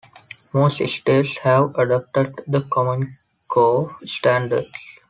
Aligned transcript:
Most 0.51 0.77
states 0.89 1.37
have 1.43 1.75
adopted 1.75 2.33
the 2.47 2.67
Common 2.73 3.15
Core 3.47 3.95
standards. 4.01 4.71